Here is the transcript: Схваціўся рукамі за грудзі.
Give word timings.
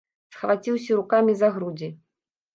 Схваціўся 0.35 0.97
рукамі 1.01 1.37
за 1.43 1.51
грудзі. 1.59 1.93